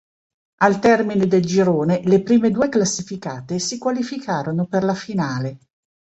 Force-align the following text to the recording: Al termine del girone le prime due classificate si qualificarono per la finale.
Al 0.63 0.79
termine 0.79 1.27
del 1.27 1.45
girone 1.45 2.01
le 2.05 2.23
prime 2.23 2.49
due 2.49 2.69
classificate 2.69 3.59
si 3.59 3.77
qualificarono 3.77 4.65
per 4.65 4.83
la 4.83 4.95
finale. 4.95 5.59